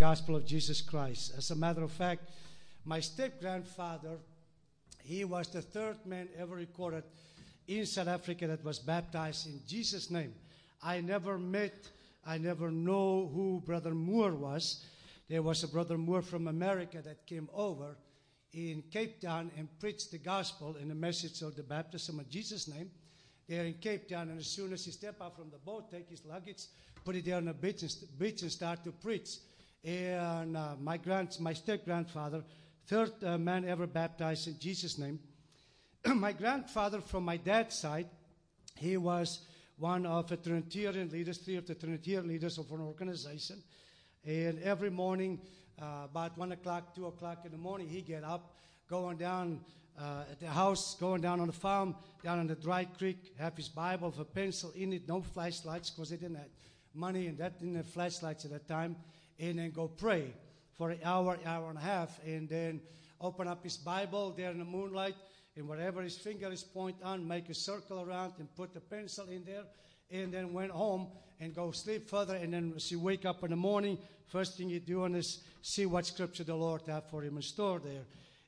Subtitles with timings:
[0.00, 1.34] gospel of Jesus Christ.
[1.36, 2.30] As a matter of fact,
[2.86, 4.16] my step grandfather,
[5.02, 7.04] he was the third man ever recorded
[7.68, 10.32] in South Africa that was baptized in Jesus' name.
[10.82, 11.74] I never met,
[12.24, 14.86] I never know who Brother Moore was.
[15.28, 17.94] There was a Brother Moore from America that came over
[18.54, 22.68] in Cape Town and preached the gospel and the message of the baptism of Jesus'
[22.68, 22.90] name
[23.46, 24.30] there in Cape Town.
[24.30, 26.62] And as soon as he step out from the boat, take his luggage,
[27.04, 29.28] put it there on the beach and, beach and start to preach.
[29.82, 32.44] And uh, my grand, my step grandfather,
[32.86, 35.18] third uh, man ever baptized in Jesus' name.
[36.06, 38.08] my grandfather from my dad's side,
[38.76, 39.40] he was
[39.78, 43.62] one of the Trinitarian leaders, three of the Trinitarian leaders of an organization.
[44.24, 45.40] And every morning,
[45.80, 48.54] uh, about 1 o'clock, 2 o'clock in the morning, he get up,
[48.88, 49.60] going down
[49.98, 53.56] uh, at the house, going down on the farm, down on the dry creek, have
[53.56, 56.48] his Bible with a pencil in it, no flashlights because they didn't have
[56.94, 58.96] money and that didn't have flashlights at that time,
[59.40, 60.34] and then go pray
[60.76, 62.80] for an hour, hour and a half, and then
[63.20, 65.14] open up his Bible there in the moonlight,
[65.56, 69.28] and wherever his finger is point on, make a circle around and put the pencil
[69.28, 69.64] in there,
[70.10, 71.08] and then went home
[71.40, 74.68] and go sleep further, and then as he wake up in the morning, first thing
[74.68, 78.04] he doing is see what scripture the Lord have for him in store there.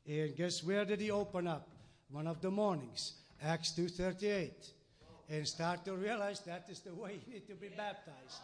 [0.07, 1.69] And guess where did he open up?
[2.11, 4.51] One of the mornings, Acts 2.38.
[5.31, 8.41] And start to realize that is the way you need to be baptized.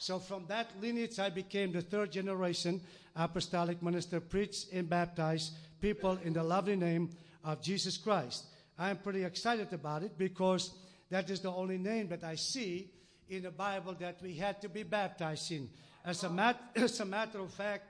[0.00, 2.80] So from that lineage, I became the third generation
[3.14, 7.10] apostolic minister, preach and baptize people in the lovely name
[7.44, 8.46] of Jesus Christ.
[8.78, 10.70] I'm pretty excited about it because
[11.10, 12.90] that is the only name that I see
[13.28, 15.68] in the Bible that we had to be baptized in.
[16.02, 17.84] As a, mat- as a matter of fact,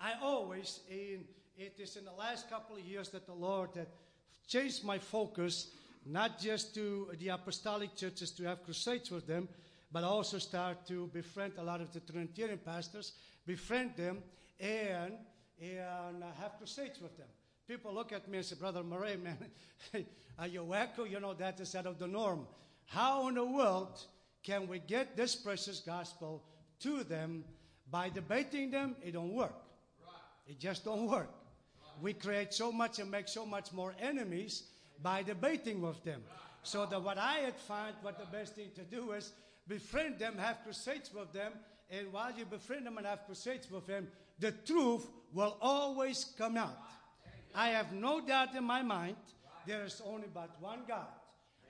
[0.00, 1.24] I always, in
[1.56, 3.86] it is in the last couple of years that the Lord had
[4.48, 5.70] changed my focus,
[6.04, 9.48] not just to the apostolic churches to have crusades with them,
[9.90, 13.12] but also start to befriend a lot of the Trinitarian pastors,
[13.46, 14.18] befriend them,
[14.60, 15.14] and,
[15.60, 17.26] and uh, have crusades with them.
[17.66, 20.06] People look at me and say, Brother Murray, man,
[20.38, 21.10] are you wacko?
[21.10, 22.46] You know, that is out of the norm.
[22.86, 24.00] How in the world
[24.42, 26.42] can we get this precious gospel
[26.80, 27.44] to them
[27.90, 28.96] by debating them?
[29.02, 29.54] It don't work.
[30.46, 31.28] It just don't work
[32.00, 34.64] we create so much and make so much more enemies
[35.02, 36.22] by debating with them.
[36.62, 39.32] So that what I had found, what the best thing to do is
[39.68, 41.52] befriend them, have crusades with them,
[41.90, 44.08] and while you befriend them and have crusades with them,
[44.38, 46.76] the truth will always come out.
[47.54, 49.16] I have no doubt in my mind
[49.66, 51.06] there is only but one God.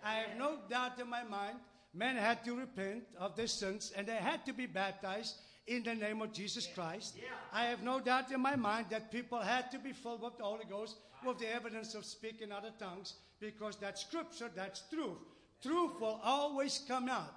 [0.04, 1.56] I have no doubt in my mind
[1.94, 5.36] men had to repent of their sins and they had to be baptized
[5.66, 7.16] in the name of Jesus Christ.
[7.52, 10.44] I have no doubt in my mind that people had to be filled with the
[10.44, 15.18] Holy Ghost with the evidence of speaking other tongues because that scripture, that's truth.
[15.62, 17.34] Truth will always come out.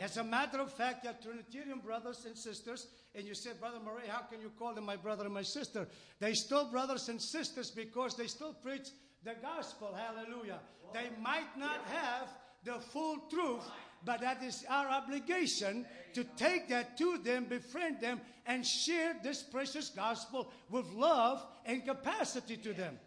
[0.00, 4.08] As a matter of fact, your Trinitarian brothers and sisters, and you said, Brother Murray,
[4.08, 5.86] how can you call them my brother and my sister?
[6.18, 8.88] They still brothers and sisters because they still preach
[9.22, 9.94] the gospel.
[9.94, 10.58] Hallelujah.
[10.92, 12.28] They might not have
[12.64, 13.62] the full truth,
[14.04, 19.42] but that is our obligation to take that to them, befriend them, and share this
[19.42, 22.98] precious gospel with love and capacity to them.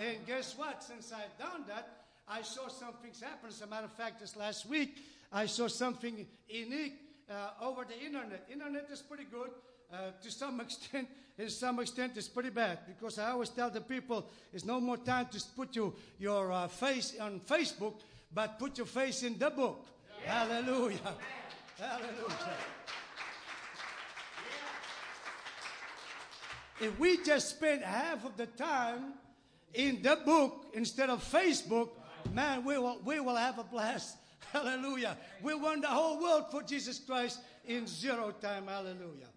[0.00, 0.82] And guess what?
[0.82, 3.48] Since I've done that, I saw some things happen.
[3.48, 4.96] As a matter of fact, this last week,
[5.32, 6.94] I saw something unique
[7.30, 8.46] uh, over the internet.
[8.50, 9.50] Internet is pretty good.
[9.92, 11.08] Uh, to some extent,
[11.38, 14.96] to some extent, it's pretty bad because I always tell the people, it's no more
[14.96, 17.94] time to put you, your uh, face on Facebook,
[18.32, 19.86] but put your face in the book.
[20.22, 20.44] Yeah.
[20.44, 20.98] Hallelujah.
[21.78, 21.88] Yeah.
[21.88, 22.56] Hallelujah.
[26.80, 29.12] If we just spend half of the time
[29.74, 31.90] in the book instead of Facebook,
[32.32, 34.16] man, we will, we will have a blast.
[34.52, 35.16] Hallelujah.
[35.42, 38.66] We won the whole world for Jesus Christ in zero time.
[38.66, 39.28] Hallelujah.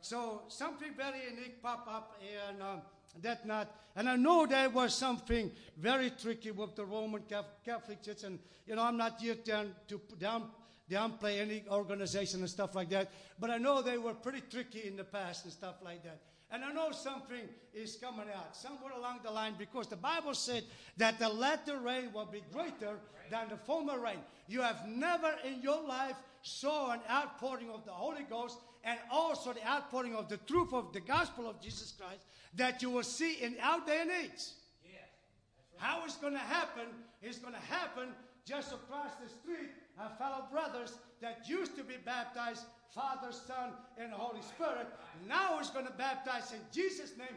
[0.00, 2.82] So something very unique pop up and um,
[3.22, 3.74] that not.
[3.96, 7.22] And I know there was something very tricky with the Roman
[7.64, 8.22] Catholic Church.
[8.22, 10.50] And, you know, I'm not here to, to down,
[10.90, 13.10] downplay any organization and stuff like that.
[13.38, 16.20] But I know they were pretty tricky in the past and stuff like that.
[16.50, 17.42] And I know something
[17.74, 20.64] is coming out somewhere along the line because the Bible said
[20.96, 22.96] that the latter rain will be greater
[23.30, 24.18] than the former rain.
[24.46, 29.52] You have never in your life saw an outpouring of the Holy Ghost and also
[29.52, 32.22] the outpouring of the truth of the gospel of Jesus Christ
[32.54, 34.44] that you will see in our day and age.
[34.84, 35.76] Yeah, right.
[35.76, 36.86] How it's going to happen
[37.22, 38.08] is going to happen
[38.46, 39.70] just across the street.
[40.00, 44.86] Our fellow brothers that used to be baptized, Father, Son, and Holy Spirit,
[45.28, 47.28] now he's going to baptize in Jesus' name.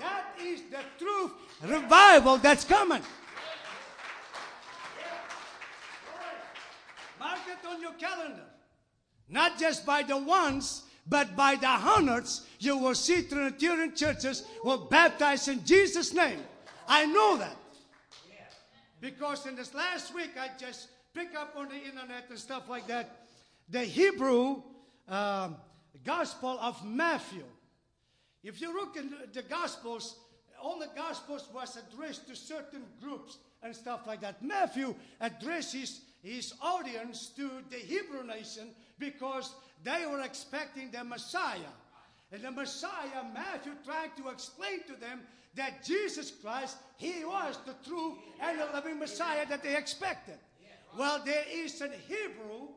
[0.00, 1.32] That is the truth
[1.62, 3.02] revival that's coming.
[7.18, 8.44] Mark it on your calendar.
[9.28, 14.76] Not just by the ones but by the hundreds, you will see Trinitarian churches will
[14.76, 16.40] baptize in Jesus' name.
[16.86, 17.56] I know that.
[19.00, 22.86] Because in this last week, I just pick up on the internet and stuff like
[22.88, 23.26] that.
[23.70, 24.62] The Hebrew
[25.08, 25.56] um,
[26.04, 27.44] Gospel of Matthew.
[28.42, 30.16] If you look in the Gospels,
[30.62, 34.42] all the Gospels was addressed to certain groups and stuff like that.
[34.42, 38.68] Matthew addresses his audience to the Hebrew nation
[38.98, 41.58] because they were expecting the Messiah.
[42.32, 45.20] And the Messiah, Matthew tried to explain to them
[45.54, 50.38] that Jesus Christ, he was the true and the living Messiah that they expected.
[50.96, 52.68] Well, there is an Hebrew,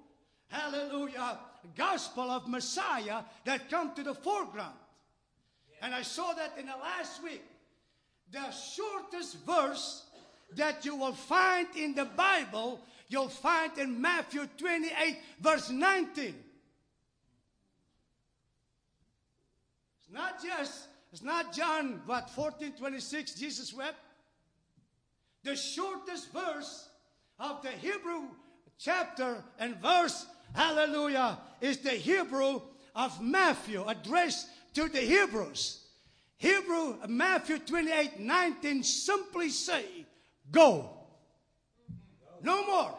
[0.50, 1.40] hallelujah,
[1.76, 4.76] gospel of Messiah that come to the foreground.
[5.82, 7.44] And I saw that in the last week.
[8.32, 10.06] The shortest verse
[10.56, 12.80] that you will find in the Bible,
[13.10, 16.36] you'll find in Matthew 28, verse 19.
[19.98, 23.98] It's not just, it's not John, what, 14, 26, Jesus wept.
[25.44, 26.90] The shortest verse
[27.40, 28.28] of the Hebrew
[28.78, 32.62] chapter and verse, hallelujah, is the Hebrew
[32.96, 35.86] of Matthew, addressed to the Hebrews.
[36.38, 39.86] Hebrew, Matthew 28, 19 simply say,
[40.52, 40.90] go.
[42.42, 42.96] No more.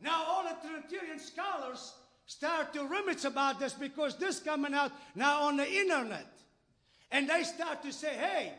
[0.00, 1.94] Now all the Trinitarian scholars
[2.26, 6.26] start to rummage about this because this coming out now on the internet.
[7.10, 8.52] And they start to say, hey,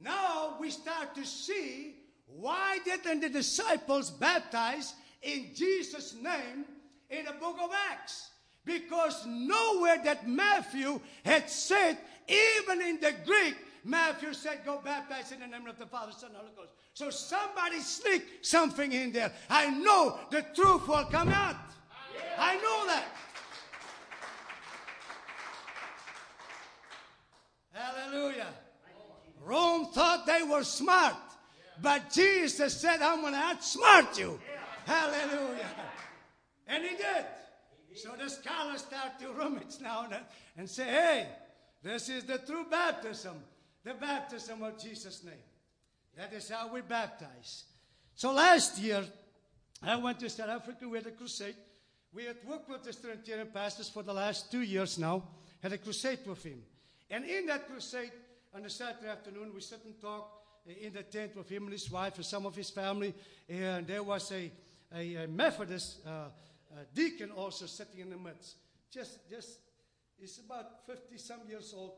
[0.00, 1.94] now we start to see
[2.26, 4.94] why didn't the disciples baptize
[5.26, 6.64] in Jesus' name
[7.10, 8.30] in the book of Acts?
[8.64, 15.40] Because nowhere that Matthew had said, even in the Greek, Matthew said, Go baptize in
[15.40, 16.72] the name of the Father, Son, and Holy Ghost.
[16.94, 19.32] So somebody sneak something in there.
[19.48, 21.56] I know the truth will come out.
[22.38, 23.04] I know that.
[27.72, 28.46] Hallelujah.
[29.44, 31.14] Rome thought they were smart,
[31.80, 34.40] but Jesus said, I'm going to outsmart you.
[34.86, 35.66] Hallelujah.
[36.68, 37.26] And he did.
[37.96, 40.06] So the scholars start to rummage now
[40.56, 41.26] and, say, hey,
[41.82, 43.34] this is the true baptism,
[43.84, 45.34] the baptism of Jesus' name.
[46.16, 47.64] That is how we baptize.
[48.14, 49.04] So last year,
[49.82, 51.56] I went to South Africa with a crusade.
[52.12, 55.24] We had worked with the Trinitarian pastors for the last two years now,
[55.62, 56.62] had a crusade with him.
[57.10, 58.12] And in that crusade,
[58.54, 60.30] on a Saturday afternoon, we sit and talk
[60.80, 63.14] in the tent with him and his wife and some of his family.
[63.48, 64.50] And there was a,
[64.94, 68.56] a, a Methodist uh, uh, deacon also sitting in the midst.
[68.90, 69.58] Just, just,
[70.18, 71.92] he's about 50 some years old,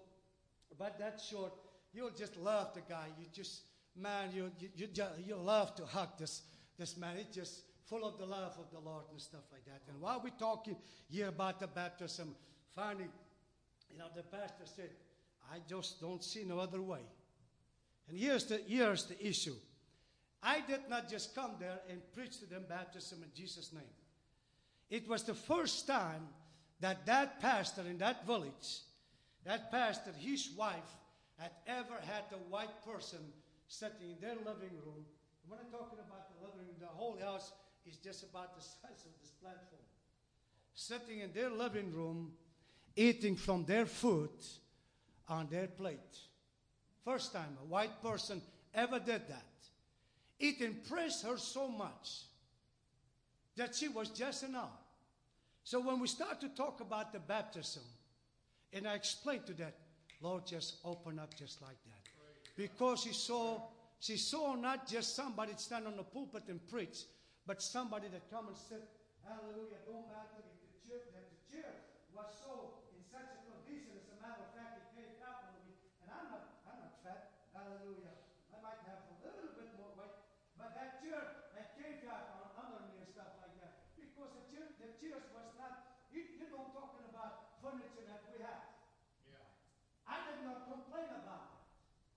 [0.73, 1.53] about that short.
[1.93, 3.07] You'll just love the guy.
[3.19, 3.63] You just,
[3.97, 6.43] man, you, you, you, you love to hug this,
[6.79, 7.17] this man.
[7.17, 9.81] He's just full of the love of the Lord and stuff like that.
[9.89, 10.77] And while we're talking
[11.09, 12.35] here about the baptism,
[12.75, 13.09] finally,
[13.91, 14.91] you know, the pastor said,
[15.51, 17.01] I just don't see no other way.
[18.09, 19.55] And here's the, here's the issue.
[20.43, 23.83] I did not just come there and preach to them baptism in Jesus' name.
[24.91, 26.29] It was the first time
[26.81, 28.81] that that pastor in that village,
[29.45, 30.97] that pastor, his wife,
[31.39, 33.19] had ever had a white person
[33.67, 35.05] sitting in their living room.
[35.49, 37.53] When I'm talking about the living room, the whole house
[37.87, 39.83] is just about the size of this platform.
[40.75, 42.33] Sitting in their living room,
[42.97, 44.31] eating from their food
[45.29, 46.19] on their plate.
[47.05, 48.41] First time a white person
[48.75, 49.48] ever did that.
[50.39, 52.23] It impressed her so much
[53.57, 54.69] that she was just awe.
[55.65, 57.83] So when we start to talk about the baptism,
[58.73, 59.75] and I explained to that,
[60.21, 62.03] Lord, just open up just like that.
[62.57, 63.63] Because she saw,
[64.01, 67.07] she saw not just somebody stand on the pulpit and preach,
[67.47, 68.83] but somebody that come and said,
[69.23, 71.71] hallelujah, don't matter if the church, that the chair
[72.11, 75.55] was so in such a condition, as a matter of fact, it came up on
[75.63, 78.11] me, and I'm not, I'm not fat, hallelujah.
[78.51, 80.19] I might have a little bit more weight,
[80.59, 83.95] but that chair had caved out on, under me and stuff like that.
[83.95, 88.43] Because the chair, the chairs was not, you, you don't talking about furniture that we
[88.43, 88.67] have.
[90.09, 91.69] I did not complain about it.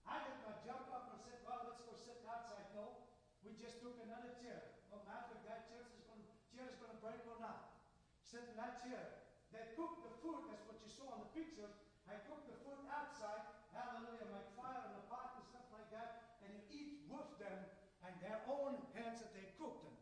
[0.08, 2.72] I did not jump up and say, well, let's go sit outside.
[2.72, 3.04] No,
[3.44, 4.80] we just took another chair.
[4.88, 6.24] No matter if that chair is going,
[6.56, 7.84] chair is going to break or not.
[8.24, 9.28] Sit in that chair.
[9.52, 11.76] They cooked the food, that's what you saw on the pictures.
[12.08, 13.44] I cooked the food outside,
[13.76, 17.60] hallelujah, my fire in the pot and stuff like that, and you eat with them
[18.08, 20.00] and their own hands that they cooked them.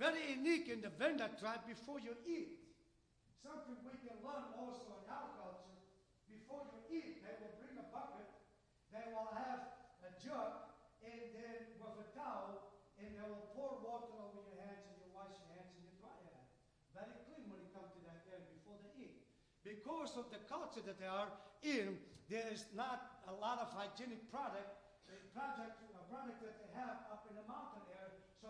[0.00, 2.56] Very unique in the Venda tribe before you eat.
[3.44, 5.76] Something we can learn also in our culture.
[6.24, 8.24] Before you eat, they will bring a bucket,
[8.96, 10.72] they will have a jug,
[11.04, 15.08] and then with a towel, and they will pour water over your hands and you
[15.12, 16.48] wash your hands and you dry your hands.
[16.96, 19.20] Very clean when you come to that area before they eat.
[19.68, 21.28] because of the culture that they are
[21.60, 22.00] in,
[22.32, 24.80] there is not a lot of hygienic product,
[25.12, 27.84] a project, a product that they have up in the mountain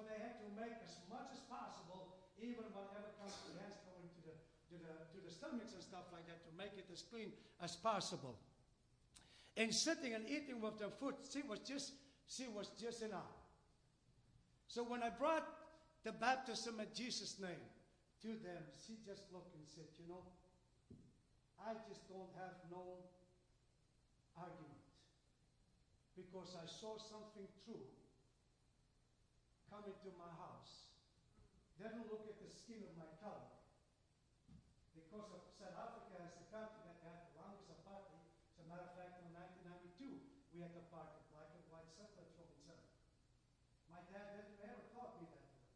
[0.09, 4.21] they had to make as much as possible, even whenever comes to hands going to
[4.25, 4.35] the,
[4.73, 7.77] to the, to the stomachs and stuff like that, to make it as clean as
[7.77, 8.37] possible.
[9.57, 11.93] And sitting and eating with their food, she was just,
[12.29, 13.35] she was just enough.
[14.69, 15.45] So when I brought
[16.05, 17.65] the baptism in Jesus' name
[18.23, 20.23] to them, she just looked and said, You know,
[21.59, 23.05] I just don't have no
[24.39, 24.81] argument
[26.17, 27.85] because I saw something true
[29.71, 30.91] come into my house.
[31.79, 33.49] They don't look at the skin of my color.
[34.93, 38.91] Because of South Africa as a country that had the longest apartheid, as a matter
[38.91, 42.91] of fact, in 1992, we had apartheid, black and white separate from each other.
[43.91, 45.67] My dad didn't ever taught me that way.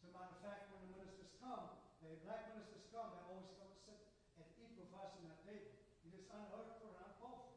[0.00, 3.52] As a matter of fact, when the ministers come, the black ministers come, they always
[3.56, 4.00] come to sit
[4.36, 5.76] and eat with us in that table.
[6.04, 7.56] It is unheard for and uncalled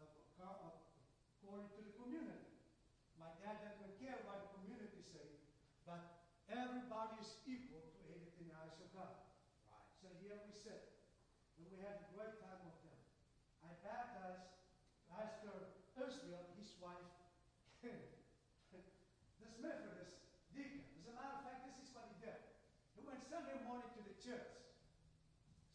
[0.00, 0.08] for,
[0.40, 0.72] uh, uh,
[1.40, 2.56] according to the community.
[3.16, 5.40] My dad doesn't care what the community say,
[5.88, 9.16] but everybody is equal created in the eyes of God.
[9.66, 9.88] Right.
[9.98, 10.92] So here we sit,
[11.56, 13.00] and we had a great time with them.
[13.64, 14.54] I baptized
[15.08, 17.10] Pastor Israel, his wife,
[17.80, 20.20] this Methodist
[20.54, 20.84] deacon.
[21.00, 22.38] As a matter of fact, this is what he did.
[22.94, 24.52] He went Sunday morning to the church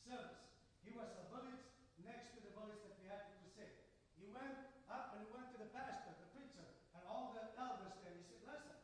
[0.05, 0.45] service.
[0.85, 1.65] He was a village
[2.05, 3.73] next to the village that we had to crusade.
[4.13, 4.53] He went
[4.85, 6.61] up and he went to the pastor, the preacher,
[6.93, 8.13] and all the elders there.
[8.13, 8.77] He said, Listen,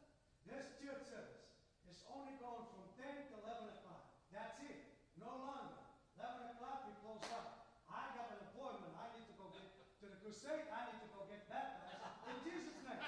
[0.50, 1.54] this church service
[1.86, 4.10] is only going from 10 to 11 o'clock.
[4.34, 4.90] That's it.
[5.22, 5.86] No longer.
[6.18, 7.78] 11 o'clock, we close up.
[7.94, 8.90] I got an appointment.
[8.98, 9.70] I need to go get
[10.02, 10.66] to the crusade.
[10.74, 13.06] I need to go get baptized in Jesus' name.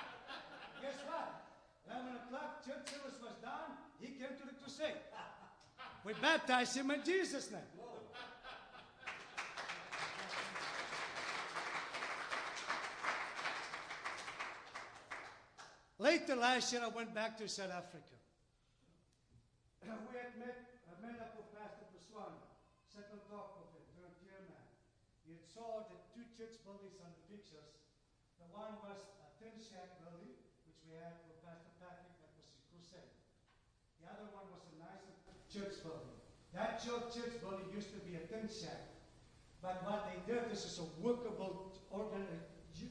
[0.77, 1.49] Guess what?
[1.89, 3.81] 11 o'clock, church service was done.
[3.97, 5.09] He came to the crusade.
[6.05, 7.61] We baptized him in Jesus' name.
[15.99, 18.15] Later last year, I went back to South Africa.
[19.83, 22.39] we had met, I met up with Pastor Paswana,
[22.87, 24.63] sat on top of him, turned chairman.
[25.27, 27.83] He had saw the two church buildings on the pictures.
[28.39, 32.31] The one was uh, a tin shack building, which we had with Pastor Patrick, that
[32.39, 33.19] was a crusade.
[33.99, 34.68] The other one was
[35.59, 36.15] church building.
[36.55, 37.11] That church,
[37.43, 38.95] building used to be a tin shack.
[39.59, 42.39] But what they did, this is a workable, organ, uh,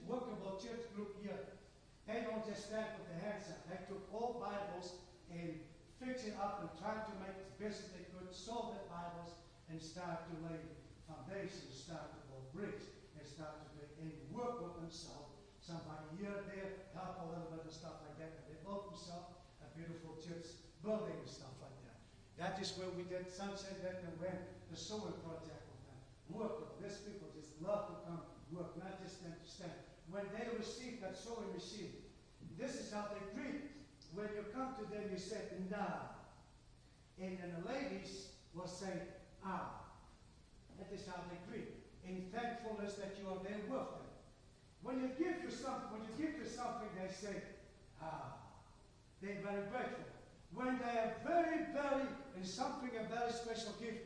[0.05, 1.57] workable church group here.
[2.05, 3.65] They don't just stand with their hands up.
[3.73, 5.01] They took all Bibles
[5.33, 5.57] and
[5.97, 9.33] fix it up and tried to make as best they could, solve the Bibles,
[9.73, 10.61] and start to lay
[11.09, 12.85] foundations, start to build bricks,
[13.17, 15.41] and start to make, and work with themselves.
[15.65, 18.33] Somebody here, there, help a little bit and stuff like that.
[18.41, 20.49] And they built themselves a beautiful church
[20.85, 21.58] building and stuff
[22.39, 22.59] that.
[22.61, 24.41] Is where we did Sunset that and went
[24.71, 25.99] the sewing project with them.
[26.31, 29.77] Work these people just love to come work, not just stand to stand
[30.11, 31.93] when they receive that sewing machine.
[32.59, 33.71] This is how they greet.
[34.15, 35.37] When you come to them, you say,
[35.69, 36.17] Nda.
[37.21, 38.93] And then the ladies will say,
[39.45, 39.85] Ah.
[40.79, 41.75] That is how they greet.
[42.07, 44.09] In thankfulness that you are there with them.
[44.83, 47.43] When you give you something, when you give you something, they say,
[48.03, 48.39] Ah.
[49.21, 50.07] They're very grateful.
[50.55, 54.05] When they are very, very, and something a very special gift,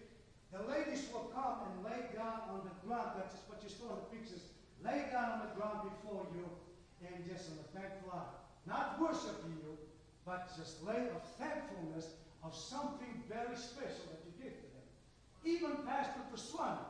[0.53, 3.17] the ladies will come and lay down on the ground.
[3.17, 4.53] That's what you saw in the pictures
[4.85, 6.45] lay down on the ground before you
[7.07, 8.35] and just in a thankful heart.
[8.67, 9.79] Not worshiping you,
[10.27, 14.87] but just lay of thankfulness of something very special that you give to them.
[15.47, 16.87] Even Pastor Paswana,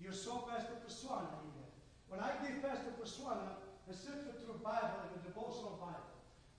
[0.00, 1.72] you saw Pastor Paswana in there.
[2.08, 3.60] When I gave Pastor Paswana
[3.90, 6.14] a Sefer through Bible and a devotional Bible,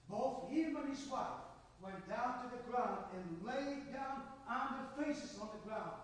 [0.10, 1.42] both him and his wife
[1.86, 6.02] went down to the ground and laid down on their faces on the ground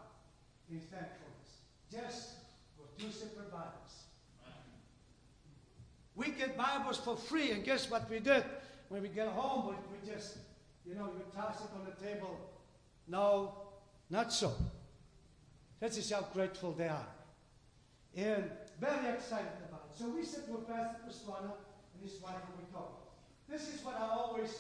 [0.69, 1.65] in thankfulness.
[1.91, 2.29] Just
[2.77, 4.05] for two separate Bibles.
[6.15, 8.43] We get Bibles for free, and guess what we did?
[8.89, 10.38] When we get home, we, just,
[10.85, 12.38] you know, you toss it on the table.
[13.07, 13.55] No,
[14.09, 14.53] not so.
[15.79, 17.07] That is how grateful they are.
[18.15, 19.97] And very excited about it.
[19.97, 21.53] So we sit with Pastor Paswana
[21.93, 23.00] and his wife and we talk.
[23.50, 24.51] This is what I always,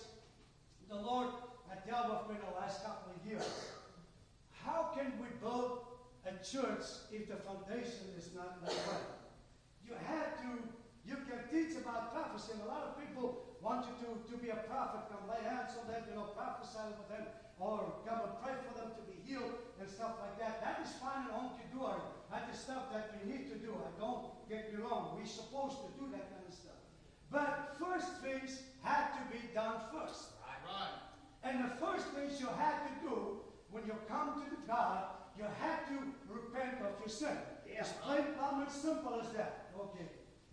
[0.91, 1.31] the Lord
[1.71, 3.47] had dealt with me the last couple of years.
[4.51, 5.87] How can we build
[6.27, 6.83] a church
[7.15, 9.07] if the foundation is not right?
[9.87, 10.51] You have to
[11.07, 14.53] you can teach about prophecy, and a lot of people want you to, to be
[14.53, 17.25] a prophet, come lay hands on them, you know, prophesy over them,
[17.57, 20.61] or come and pray for them to be healed and stuff like that.
[20.61, 21.97] That is fine and hunky dory.
[22.29, 23.73] That is stuff that we need to do.
[23.73, 25.17] I don't get me wrong.
[25.17, 26.79] We're supposed to do that kind of stuff.
[27.33, 30.37] But first things had to be done first.
[30.71, 30.95] Right.
[31.43, 31.51] right.
[31.51, 35.05] And the first thing you have to do when you come to the God
[35.37, 35.97] you have to
[36.29, 37.37] repent of your sin.
[37.65, 37.81] Yeah.
[37.81, 39.71] It's plain, plain, and simple as that.
[39.79, 40.05] Okay.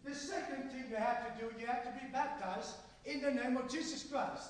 [0.04, 3.56] The second thing you have to do, you have to be baptized in the name
[3.56, 4.48] of Jesus Christ.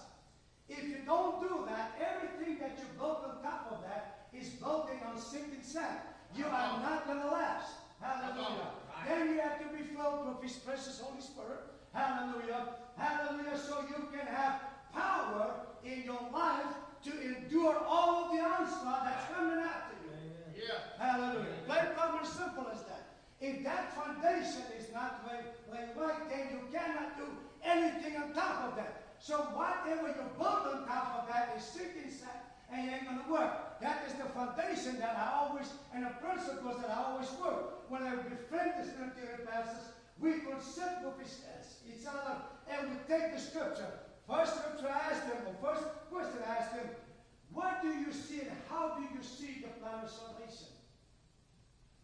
[0.69, 5.01] If you don't do that, everything that you build on top of that is building
[5.07, 5.99] on sinking sand.
[6.37, 6.89] You are uh-huh.
[6.89, 7.73] not going to last.
[8.01, 8.69] Hallelujah.
[8.95, 9.09] Right.
[9.09, 11.65] Then you have to be filled with His precious Holy Spirit.
[11.95, 12.77] Hallelujah.
[12.97, 13.59] Hallelujah.
[13.59, 14.61] So you can have
[14.95, 16.67] power in your life
[17.05, 17.11] to
[17.49, 20.13] endure all of the onslaught that's coming after you.
[20.69, 21.01] Yeah.
[21.01, 21.57] Hallelujah.
[21.67, 23.17] Plain, plain, and simple as that.
[23.41, 27.25] If that foundation is not laid, laid right, then you cannot do
[27.65, 29.17] anything on top of that.
[29.19, 33.33] So whatever you build on top of that is sinking sand and it ain't gonna
[33.33, 33.81] work.
[33.81, 37.89] That is the foundation that I always, and the principles that I always work.
[37.89, 39.89] When I befriend the Trinitarian pastors,
[40.21, 44.05] we consult sit with each, each other and we take the scripture.
[44.29, 46.91] First scripture I asked them, or first question I asked them,
[47.53, 50.73] what do you see and how do you see the plan of salvation?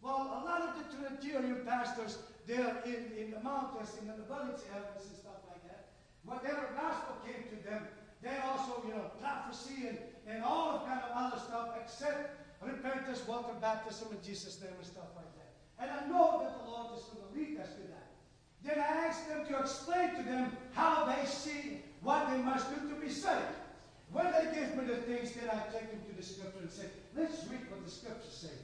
[0.01, 4.61] Well, a lot of the Trinitarian pastors, they're in, in the mountains, in the village
[4.69, 5.89] areas and stuff like that.
[6.25, 7.87] Whatever gospel came to them,
[8.21, 9.97] they also, you know, prophecy and,
[10.27, 15.09] and all kind of other stuff except repentance, water baptism in Jesus' name and stuff
[15.15, 15.53] like that.
[15.79, 18.05] And I know that the Lord is going to lead us to that.
[18.63, 22.89] Then I asked them to explain to them how they see what they must do
[22.89, 23.41] to be saved.
[24.15, 26.87] When they give me the things, then I take them to the scripture and say,
[27.17, 28.55] let's read what the scripture say.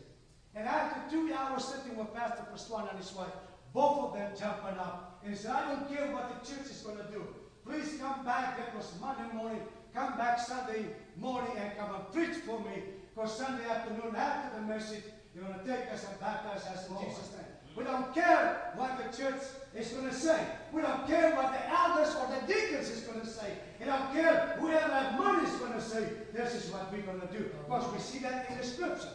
[0.56, 3.36] And after two hours sitting with Pastor Paswan and his wife,
[3.74, 7.00] both of them jumping up and said, I don't care what the church is going
[7.00, 7.28] to do.
[7.66, 8.56] Please come back.
[8.58, 9.60] That was Monday morning.
[9.94, 10.86] Come back Sunday
[11.18, 12.84] morning and come and preach for me.
[13.14, 15.04] Because Sunday afternoon, after the message,
[15.36, 17.52] you're going to take us and baptize us in Jesus' name.
[17.76, 19.42] We don't care what the church
[19.76, 20.46] is going to say.
[20.74, 23.58] We don't care what the elders or the deacons is going to say.
[23.80, 26.08] We don't care whoever have money is going to say.
[26.34, 27.50] This is what we're going to do.
[27.66, 29.10] Because we see that in the scripture.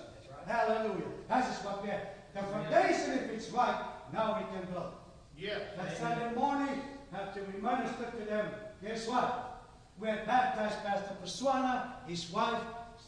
[0.47, 1.05] Hallelujah.
[1.29, 2.03] That is what we have.
[2.35, 4.93] The foundation, if it's right, now we can build.
[5.39, 5.59] Yeah.
[5.77, 6.81] That Sunday morning,
[7.13, 8.51] after we ministered to them,
[8.83, 9.65] guess what?
[9.99, 12.61] We had baptized Pastor Paswana, his wife,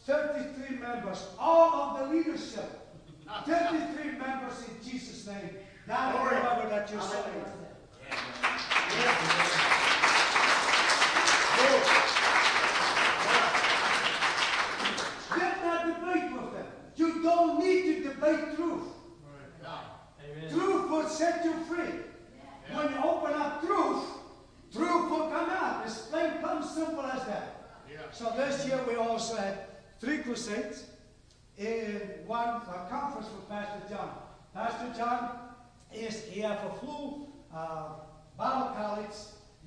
[0.05, 2.78] 33 members, all of the leadership.
[3.45, 5.49] 33 members in Jesus' name.
[5.87, 6.35] Now Glory.
[6.35, 7.25] remember that you're saved.
[15.37, 16.65] Get not debate with them.
[16.95, 18.87] You don't need to debate truth.
[19.61, 20.49] Yeah.
[20.49, 21.99] Truth will set you free.
[22.73, 24.05] When you open up truth,
[24.73, 25.83] truth will come out.
[25.85, 27.81] It's plain, plain simple as that.
[27.91, 27.99] Yeah.
[28.11, 29.59] So this year we also had
[29.99, 30.85] three crusades
[31.59, 34.09] in one uh, conference with Pastor John.
[34.53, 35.31] Pastor John
[35.93, 37.89] is he have a full uh,
[38.37, 39.15] Bible college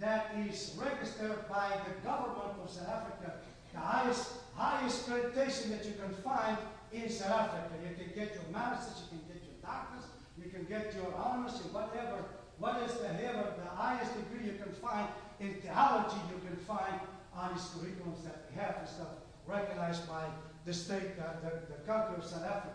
[0.01, 3.35] that is registered by the government of South Africa,
[3.73, 6.57] the highest highest accreditation that you can find
[6.93, 7.75] in South Africa.
[7.83, 10.05] You can get your masters, you can get your doctors,
[10.43, 12.25] you can get your honors and whatever.
[12.59, 15.09] What is the the highest degree you can find
[15.41, 17.01] in theology you can find
[17.35, 19.09] on these curriculums that we have and stuff
[19.47, 20.25] recognized by
[20.65, 22.75] the state, uh, the, the country of South Africa.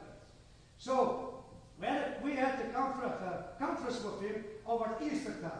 [0.78, 1.44] So
[1.80, 5.52] we had, we had the conference, uh, conference with him over Easter time.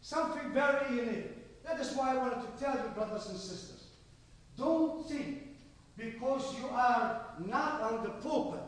[0.00, 1.64] Something very unique.
[1.64, 3.84] That is why I wanted to tell you, brothers and sisters,
[4.56, 5.48] don't think
[5.96, 8.62] because you are not on the pulpit,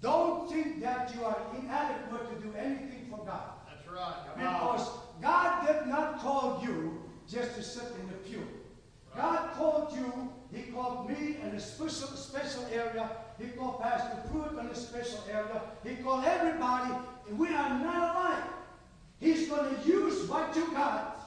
[0.00, 3.50] don't think that you are inadequate to do anything for God.
[3.68, 4.14] That's right.
[4.34, 4.76] Come on.
[4.76, 4.88] Because
[5.20, 8.46] God did not call you just to sit in the pew.
[9.14, 13.08] God called you, He called me in a special, special area.
[13.38, 15.62] He called Pastor Pruitt in a special area.
[15.84, 16.92] He called everybody.
[17.36, 18.44] We are not alike.
[19.20, 21.20] He's going to use what you got.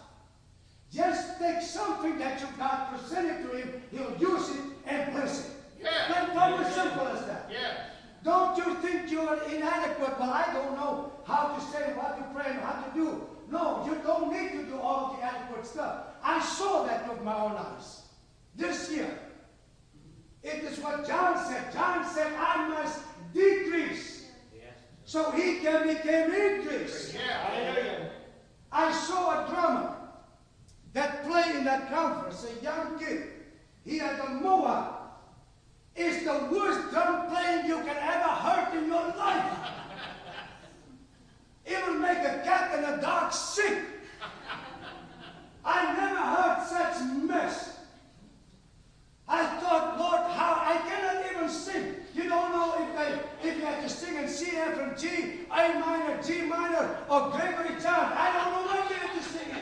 [0.94, 3.82] Just take something that you got, present it to Him.
[3.92, 5.52] He'll use it and bless it.
[5.82, 6.32] Yeah.
[6.34, 7.50] Plain and simple as that.
[7.52, 7.86] Yeah.
[8.24, 10.20] Don't you think you are inadequate?
[10.20, 13.28] Well, I don't know how to say, what to pray, and how to do.
[13.50, 16.08] No, you don't need to do all the adequate stuff.
[16.24, 18.03] I saw that with my own eyes
[18.56, 19.20] this year.
[20.44, 21.72] It is what John said.
[21.74, 23.00] John said, I must
[23.34, 24.14] decrease
[25.06, 27.14] so he can become increase.
[27.14, 27.22] Yeah.
[27.48, 28.10] Hallelujah.
[28.72, 29.96] I saw a drummer
[30.94, 33.24] that played in that conference, a young kid.
[33.86, 35.00] He had a moa.
[35.96, 39.58] It's the worst drum playing you can ever heard in your life.
[41.66, 43.84] It will make a cat in the dark sick.
[45.64, 47.73] I never heard such mess.
[49.28, 51.96] I thought, Lord, how I cannot even sing.
[52.14, 55.46] You don't know if I if you have to sing in C, F, and G,
[55.52, 58.12] A minor, G minor, or Gregory John.
[58.14, 59.56] I don't know what you have to sing.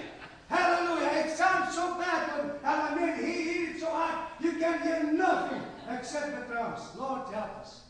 [0.50, 1.26] Hallelujah.
[1.26, 4.82] It sounds so bad, but and I mean he hit it so hard you can't
[4.82, 6.82] hear nothing except the drums.
[6.97, 7.82] Lord help us.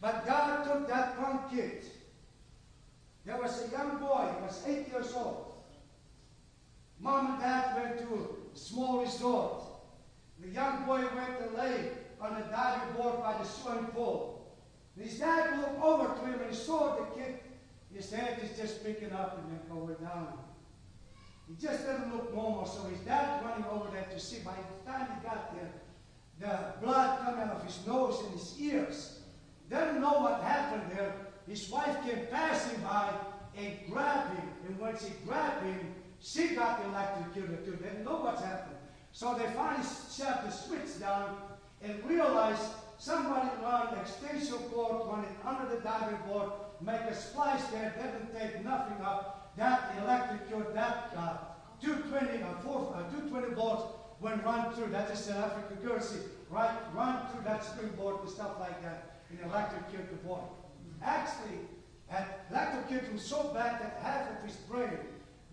[0.00, 1.84] But God took that one kid.
[3.24, 5.54] There was a young boy, he was eight years old.
[7.00, 9.64] Mom and dad went to a small resort.
[10.40, 11.90] The young boy went to lay
[12.20, 14.56] on a diving board by the swimming pool.
[14.98, 17.38] His dad looked over to him and he saw the kid.
[17.92, 20.38] His head is just picking up and then going down.
[21.48, 24.38] He just doesn't look normal, so his dad running over there to see.
[24.38, 25.72] By the time he got there,
[26.40, 29.20] the blood coming out of his nose and his ears.
[29.68, 31.14] Didn't know what happened there.
[31.46, 33.12] His wife came passing by
[33.56, 34.48] and grabbed him.
[34.66, 35.94] And when she grabbed him,
[36.26, 37.76] she got electrocuted too.
[37.76, 38.76] Didn't know what's happened.
[39.12, 41.36] So they finally shut the switch down
[41.82, 47.64] and realized somebody run extension cord, run it under the diving board, make a splice
[47.68, 49.52] there, didn't take nothing up.
[49.56, 51.36] That electrocute, that uh,
[51.80, 53.84] 220, uh, four, uh, 220 volts
[54.18, 54.88] when run through.
[54.88, 56.18] That is an African currency.
[56.50, 60.40] Right, run through that springboard and stuff like that and electrocute the boy.
[61.02, 61.58] Actually,
[62.08, 64.98] had electrocuted him so bad that half of his brain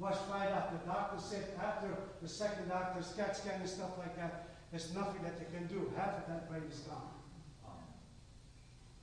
[0.04, 0.72] was fried up.
[0.72, 1.88] The doctor said after
[2.22, 5.92] the second doctor's CAT scan and stuff like that, there's nothing that they can do.
[5.96, 7.02] Half of that brain is gone.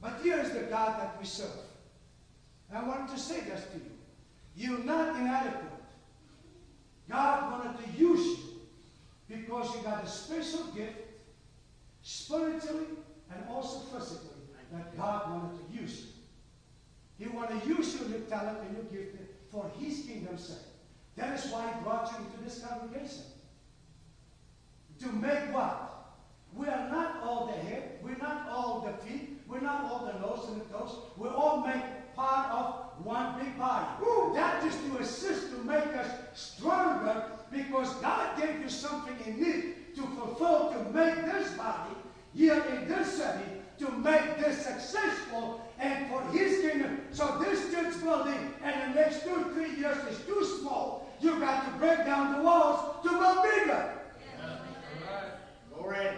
[0.02, 1.48] But here is the God that we serve.
[2.68, 3.90] And I wanted to say this to you.
[4.56, 5.64] You're not inadequate.
[7.08, 8.44] God wanted to use you
[9.28, 10.98] because you got a special gift,
[12.02, 12.86] spiritually
[13.32, 14.28] and also physically,
[14.72, 17.26] that God wanted to use you.
[17.26, 19.16] He wanted to use you, your talent and your gift
[19.50, 20.69] for His kingdom's sake.
[21.20, 23.22] That is why He brought you into this congregation.
[25.00, 25.86] To make what?
[26.54, 30.18] We are not all the head, we're not all the feet, we're not all the
[30.18, 30.96] nose and the toes.
[31.16, 31.82] We all make
[32.16, 33.86] part of one big body.
[34.02, 39.44] Ooh, that is to assist to make us stronger because God gave you something in
[39.44, 41.94] it to fulfill, to make this body
[42.34, 43.44] here in this city,
[43.78, 47.00] to make this successful and for His kingdom.
[47.12, 51.09] So this church building in the next two, three years is too small.
[51.20, 53.92] You got to break down the walls to go bigger.
[55.74, 56.08] Glory.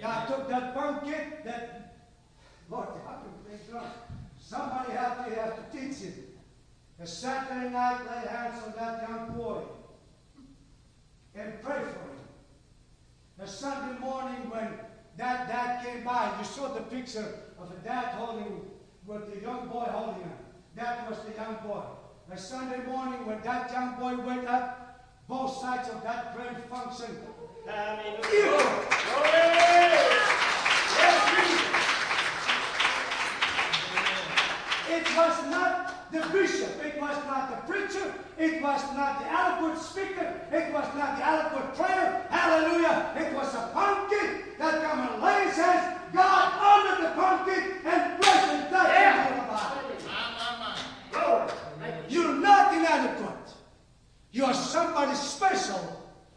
[0.00, 1.96] God took that pumpkin, that
[2.70, 3.86] Lord, how can we drunk?
[4.38, 6.14] Somebody out there have to teach him.
[6.98, 9.62] The Saturday night, lay hands on that young boy
[11.34, 12.18] and pray for him.
[13.38, 14.68] The Sunday morning, when
[15.16, 18.62] that dad came by, you saw the picture of a dad holding
[19.04, 20.32] with the young boy holding him.
[20.74, 21.82] That was the young boy.
[22.28, 27.16] The Sunday morning, when that young boy went up, both sides of that brain function.
[27.66, 29.66] Hallelujah.
[34.88, 39.78] It was not the bishop, it was not the preacher, it was not the eloquent
[39.80, 42.24] speaker, it was not the eloquent prayer.
[42.30, 43.12] Hallelujah.
[43.16, 48.18] It was a pumpkin that come and lay his hands, God under the pumpkin and
[48.20, 49.28] bless and touch Yeah.
[49.28, 50.04] him about it.
[50.06, 50.76] My, my, my.
[51.10, 51.52] Glory.
[52.08, 53.54] You're not inadequate.
[54.30, 55.80] You're somebody special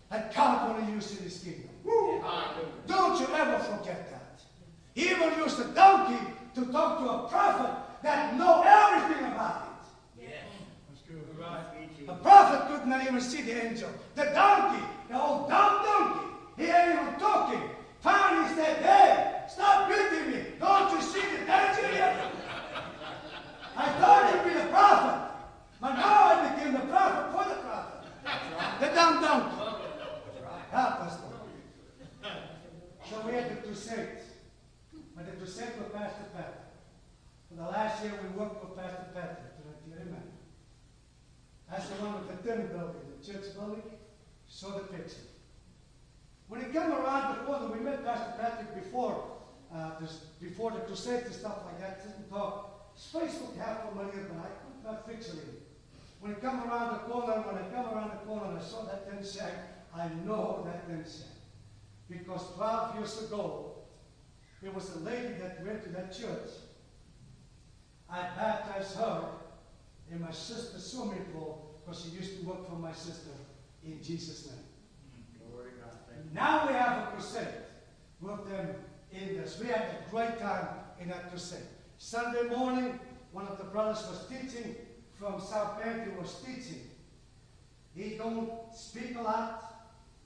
[0.10, 1.69] that God want to use in his kingdom.
[1.84, 2.19] Woo.
[2.21, 2.65] Hallelujah.
[2.88, 4.41] Don't you ever forget that.
[4.95, 6.19] He even used a donkey
[6.56, 9.67] to talk to a prophet that know everything about
[10.17, 10.23] it.
[10.23, 10.45] Yes.
[10.89, 11.21] That's good.
[11.38, 11.65] Right.
[12.10, 13.89] The prophet could not even see the angel.
[14.15, 16.26] The donkey, the old dumb donkey,
[16.58, 17.62] he ain't even talking.
[18.00, 20.43] Finally said, hey, stop beating me.
[20.60, 22.32] Don't you see the danger here?
[23.78, 25.36] I thought he'd be the prophet.
[25.80, 28.10] But now I became the prophet for the prophet.
[28.80, 29.56] The dumb donkey.
[30.72, 32.34] Help us, Lord.
[33.08, 34.24] So we had the crusades.
[35.15, 36.56] But the crusade with Pastor Patrick.
[37.50, 39.49] For the last year we worked with Pastor Patrick.
[41.69, 41.75] You?
[41.77, 43.84] That's the one with the thin building, the church building.
[44.47, 45.29] Saw the picture.
[46.47, 49.38] When he came around the corner, we met Pastor Patrick before,
[49.73, 52.01] uh, this, before the crusade and stuff like that.
[52.03, 52.95] Didn't talk.
[52.95, 55.58] His face looked half familiar, but I could not picture him.
[56.19, 58.84] When he come around the corner, when I come around the corner and I saw
[58.86, 59.53] that tin shack,
[59.95, 61.38] I know that tin shack.
[62.10, 63.75] Because 12 years ago,
[64.62, 66.49] there was a lady that went to that church.
[68.10, 69.29] I baptized her
[70.12, 73.32] in my sister's swimming pool because she used to work for my sister
[73.84, 75.45] in Jesus' name.
[75.52, 76.34] Glory to God.
[76.34, 77.48] Now we have a crusade
[78.22, 78.76] with them
[79.12, 79.60] in this.
[79.60, 80.67] We had a great time
[81.00, 81.63] in that crusade.
[81.98, 83.00] Sunday morning,
[83.32, 84.76] one of the brothers was teaching
[85.17, 86.10] from South Bend.
[86.12, 86.82] He was teaching.
[87.95, 89.65] He don't speak a lot.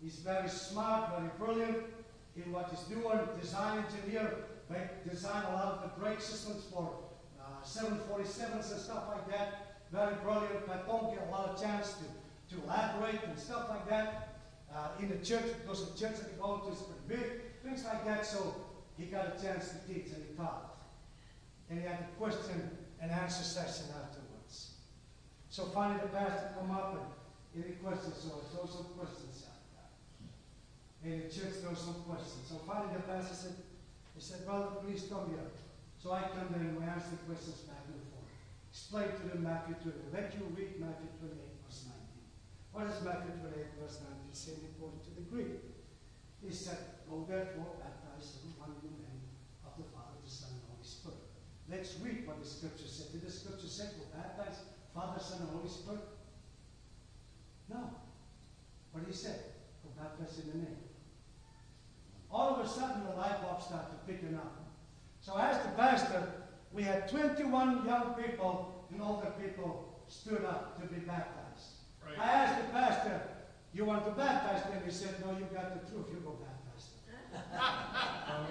[0.01, 1.85] He's very smart, very brilliant
[2.35, 3.19] in what he's doing.
[3.39, 4.35] Design engineer,
[4.69, 6.93] make, design a lot of the brake systems for
[7.39, 9.72] uh, 747s and stuff like that.
[9.93, 13.87] Very brilliant, but don't get a lot of chance to, to elaborate and stuff like
[13.87, 14.39] that
[14.73, 18.03] uh, in the church because the church that he to is pretty big, things like
[18.03, 18.25] that.
[18.25, 18.55] So
[18.97, 20.81] he got a chance to teach and he taught.
[21.69, 24.81] And he had a question and answer session afterwards.
[25.51, 26.97] So finally the pastor come up
[27.53, 31.13] and any questions, so throw some questions out there.
[31.13, 32.49] And the church throw some questions.
[32.49, 33.55] So finally the pastor said,
[34.15, 35.53] he said, brother, please come here.
[36.01, 38.02] So I come there and we answer the questions back and.
[38.73, 40.09] Explain to them Matthew 20.
[40.09, 41.93] Let you read Matthew 28, verse 19.
[42.73, 45.61] What does Matthew 28, verse 19 say according to the Greek?
[46.41, 49.29] He said, Go therefore, baptize everyone in the name
[49.61, 51.21] of the Father, the Son, and the Holy Spirit.
[51.69, 53.13] Let's read what the scripture said.
[53.13, 56.09] Did the scripture say, Go baptize Father, Son, and Holy Spirit?
[57.69, 57.93] No.
[58.89, 59.53] What he said?
[59.85, 60.81] Go baptize in the name.
[62.33, 64.65] All of a sudden, the light bulb started picking up.
[65.21, 66.42] So, as the pastor,
[66.73, 71.69] we had 21 young people and older people stood up to be baptized.
[72.03, 72.19] Right.
[72.19, 73.21] I asked the pastor,
[73.73, 74.81] You want to baptize them?
[74.85, 76.07] He said, No, you got the truth.
[76.11, 77.47] You go baptize them.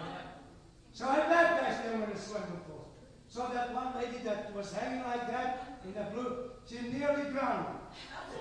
[0.92, 2.88] so I baptized them in the swimming pool.
[3.28, 7.78] So that one lady that was hanging like that in the blue, she nearly drowned.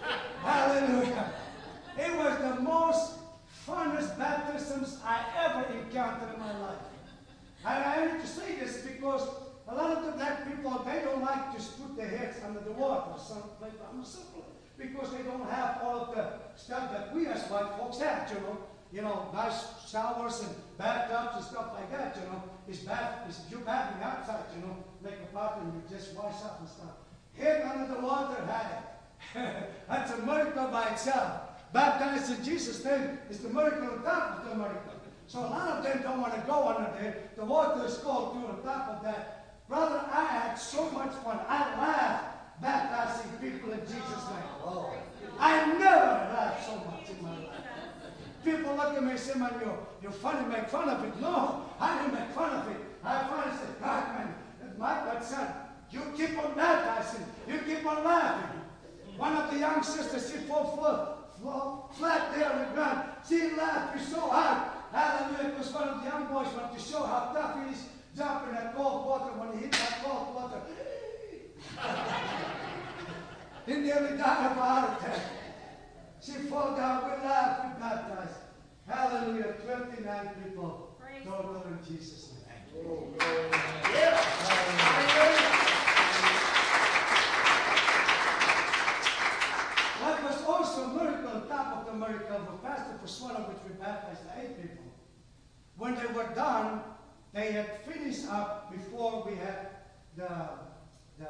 [0.44, 1.34] Hallelujah.
[1.98, 3.13] It was the most
[3.67, 6.78] funnest baptisms I ever encountered in my life.
[7.65, 9.28] And I need to say this because
[9.71, 12.71] a lot of the black people, they don't like to put their heads under the
[12.71, 14.45] water someplace, I'm simple,
[14.77, 18.39] because they don't have all of the stuff that we as white folks have, you
[18.41, 18.57] know.
[18.93, 22.43] You know, nice showers and bathtubs and stuff like that, you know.
[22.67, 26.43] It's bath, it's, you're bathing outside, you know, make a pot and you just wash
[26.43, 26.91] up and stuff.
[27.38, 28.91] Head under the water, had
[29.88, 31.41] That's a miracle by itself.
[31.71, 34.91] Baptized in Jesus' name is the miracle on top of the miracle.
[35.27, 37.29] So a lot of them don't want to go under there.
[37.38, 39.40] The water is cold too on top of that.
[39.71, 41.39] Brother, I had so much fun.
[41.47, 44.75] I laughed baptizing people in Jesus' name.
[45.39, 47.63] I never laughed so much in my life.
[48.43, 51.21] People look at me and say, man, you're, you're funny, make fun of it.
[51.21, 52.81] No, I didn't make fun of it.
[53.01, 54.36] I finally said, God, man,
[54.77, 55.47] my God, son,
[55.89, 57.25] you keep on baptizing.
[57.47, 58.60] You keep on laughing.
[59.15, 63.10] One of the young sisters, she fell flat, fell flat there on the ground.
[63.25, 64.69] She laughed so hard.
[64.91, 68.54] Hallelujah, because one of the young boys wanted to show how tough he is jumping
[68.54, 70.62] that cold water when he hit that cold water.
[73.65, 75.21] he nearly died of a heart attack.
[76.21, 78.38] She fell down, we laughed, we baptized.
[78.88, 82.41] Hallelujah, 29 people Praise total in Jesus' name.
[82.76, 83.50] Oh, glory.
[84.82, 85.71] Hallelujah.
[90.02, 93.74] What was also a miracle on top of the miracle of Pastor Paswala, which we
[93.80, 94.86] baptized eight people.
[95.78, 96.82] When they were done,
[97.34, 99.70] they had finished up before we had
[100.15, 100.50] the,
[101.20, 101.30] the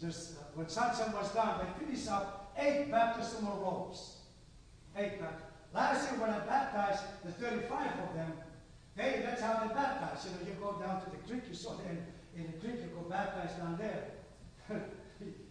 [0.00, 4.16] just, uh, when sunset was done, they finished up eight baptismal robes.
[4.96, 5.46] Eight baptismal.
[5.72, 7.70] Last year when I baptized the 35
[8.08, 8.32] of them,
[8.96, 10.24] they, that's how they baptize.
[10.24, 11.98] You know, you go down to the creek, you saw them
[12.34, 14.04] in the creek, you go baptize down there.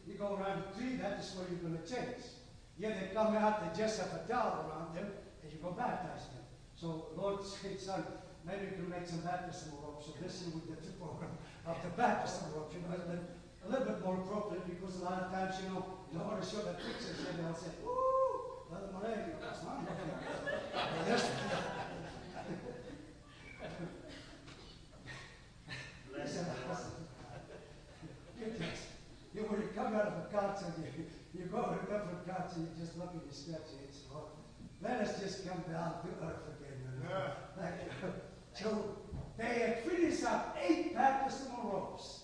[0.07, 2.23] you go around the tree, that is where you're going to change.
[2.77, 5.11] Yeah, they come out, they just have a towel around them,
[5.43, 6.43] and you go baptize them.
[6.75, 8.03] So Lord said, son,
[8.45, 10.05] maybe you can make some baptismal robes.
[10.05, 11.33] So this is with the program
[11.65, 12.75] of the baptismal robes.
[12.77, 13.27] You know, a little,
[13.65, 15.81] a little bit more appropriate because a lot of times, you know,
[16.13, 19.81] you don't want to show the pictures, and they'll say, "Ooh, Brother Moretti, that's not
[19.81, 20.61] looking good."
[21.09, 21.25] Yes.
[26.13, 26.91] Listen, listen.
[28.39, 28.45] You
[29.33, 32.59] you when you come out of a concert, you, you go to a different concert,
[32.61, 34.31] you just look at your steps, and it's Lord,
[34.81, 36.79] let us just come down to earth again.
[37.03, 37.61] you.
[37.61, 38.24] Like,
[38.55, 38.97] so
[39.37, 42.21] they had finished up eight baptismal robes.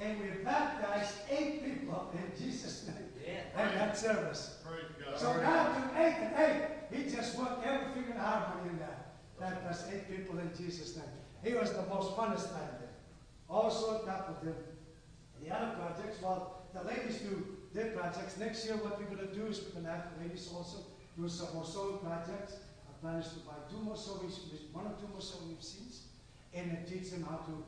[0.00, 3.38] And we baptized eight people in Jesus' name.
[3.56, 4.58] And that service.
[4.64, 5.18] Praise God.
[5.18, 9.16] So now to eight and eight, he just worked everything in harmony in that.
[9.40, 11.04] That was eight people in Jesus' name.
[11.44, 12.94] He was the most funnest man there.
[13.48, 14.54] Also on top of them,
[15.42, 18.36] the other projects, well, the ladies do their projects.
[18.38, 20.78] Next year, what we're going to do is we're going to have the ladies also
[21.16, 22.56] do some more sewing projects.
[22.98, 24.28] Is to buy two more sewing,
[24.72, 26.08] one or two more sewing machines,
[26.52, 27.64] and then teach them how to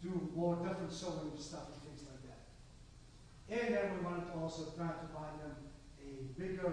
[0.00, 3.66] do more different sewing stuff and things like that.
[3.66, 5.56] And then we wanted to also try to buy them
[6.00, 6.72] a bigger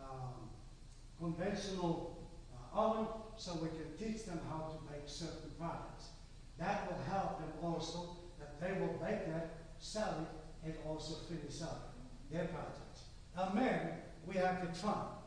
[0.00, 0.48] um,
[1.18, 2.18] conventional
[2.54, 6.10] uh, oven so we can teach them how to make certain products.
[6.56, 10.26] That will help them also that they will bake that, sell
[10.64, 11.94] it, and also finish up
[12.30, 13.02] their projects.
[13.36, 13.90] Now, men,
[14.26, 15.19] we have the fun.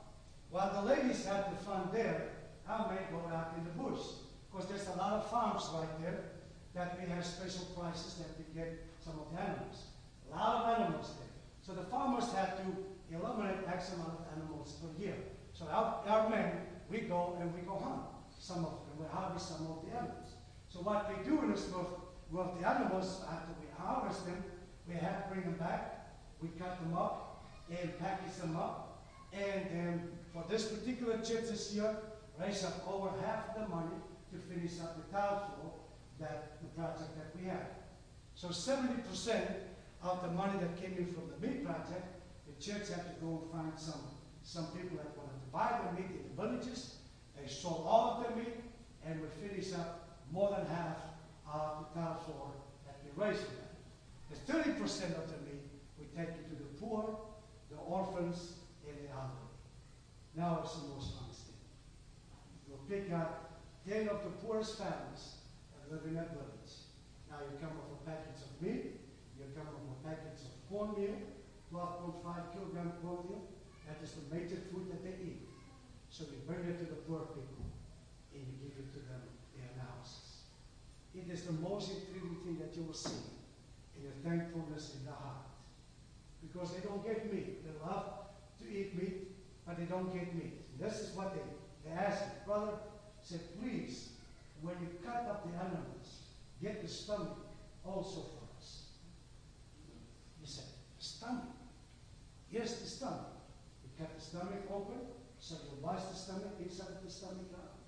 [0.53, 2.29] While the ladies have the fun there,
[2.69, 4.05] our men go out in the bush.
[4.51, 6.29] Because there's a lot of farms right there
[6.75, 9.89] that we have special prices that we get some of the animals.
[10.31, 11.33] A lot of animals there.
[11.65, 12.65] So the farmers have to
[13.09, 15.15] eliminate X amount of animals per year.
[15.53, 16.51] So our, our men,
[16.87, 18.03] we go and we go hunt
[18.37, 18.93] some of them.
[18.99, 20.37] We harvest some of the animals.
[20.69, 21.97] So what we do in this month,
[22.29, 24.43] Well, the animals, after we harvest them,
[24.87, 26.13] we have to bring them back.
[26.39, 29.01] We cut them up and package them up.
[29.33, 30.01] And um,
[30.33, 31.95] for this particular church this year,
[32.41, 33.95] raise up over half the money
[34.31, 35.73] to finish up the tile floor,
[36.19, 37.67] that the project that we have.
[38.33, 39.41] So 70%
[40.01, 42.03] of the money that came in from the meat project,
[42.47, 44.01] the church had to go and find some,
[44.43, 46.95] some people that wanted to buy the meat in the villages.
[47.39, 48.55] They sold all of their meat,
[49.05, 50.97] and we finished up more than half
[51.51, 52.51] of the tile floor
[52.87, 53.63] that we raised for.
[54.33, 54.81] The 30%
[55.15, 55.61] of the meat,
[55.99, 57.19] we take it to the poor,
[57.69, 58.53] the orphans,
[58.87, 59.42] and the elderly.
[60.35, 61.61] Now it's the most honest thing.
[62.67, 65.45] You'll pick out 10 of the poorest families
[65.77, 66.73] that live in village.
[67.29, 68.97] Now you come with a package of meat,
[69.37, 71.17] you come with a package of cornmeal,
[71.73, 73.45] 12.5 kilogram cornmeal.
[73.85, 75.49] That is the major food that they eat.
[76.09, 77.65] So you bring it to the poor people
[78.33, 79.21] and you give it to them
[79.57, 80.49] in houses.
[81.13, 83.21] It is the most intriguing thing that you will see
[83.97, 85.45] in the thankfulness in the heart.
[86.41, 87.63] Because they don't get meat.
[87.65, 89.22] They love to eat meat,
[89.65, 90.79] but they don't get meat.
[90.79, 91.41] This is what they,
[91.89, 92.31] they ask me.
[92.45, 92.73] Brother,
[93.21, 94.09] said, please,
[94.61, 96.27] when you cut up the animals,
[96.61, 97.37] get the stomach
[97.85, 98.83] also for us.
[100.41, 100.65] He said,
[100.99, 101.55] stomach?
[102.51, 103.31] Yes, the stomach.
[103.83, 104.99] You cut the stomach open,
[105.39, 107.79] so you wash the stomach inside the stomach out.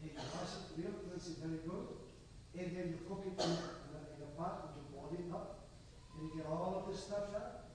[0.00, 1.86] And you wash it real cleanse very good.
[2.58, 5.68] And then you cook it in, in, a, pot, you boil it up.
[6.14, 7.70] And you get all of the stuff out.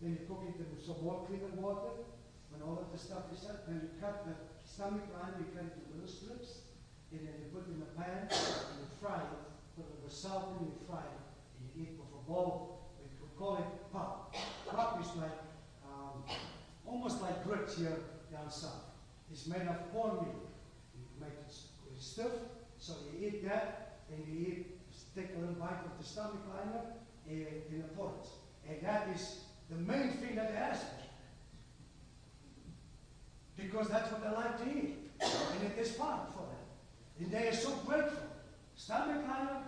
[0.00, 2.04] Then you cook it in some more cleaner water.
[2.58, 4.34] When all of the stuff is out, then you cut the
[4.66, 6.66] stomach line, you cut it into little strips.
[7.12, 9.42] And then you put it in a pan and you fry it.
[9.76, 11.22] Put a little salt in, you fry it.
[11.54, 12.90] And you eat with a bowl.
[12.98, 14.34] We call it pop.
[14.66, 15.38] Pop is like,
[15.86, 16.24] um,
[16.84, 17.96] almost like grits here
[18.32, 18.90] down south.
[19.30, 20.50] It's made of cornmeal.
[20.94, 21.54] You make it
[21.96, 22.32] stiff,
[22.78, 24.66] so you eat that, and you eat,
[25.14, 26.82] take a little bite of the stomach liner
[27.28, 28.26] in, in a pot.
[28.68, 31.07] And that is the main thing that ask for.
[33.58, 35.10] Because that's what they like to eat.
[35.20, 36.64] And it is fun for them.
[37.20, 38.22] And they are so grateful.
[38.76, 39.58] Stomach liner,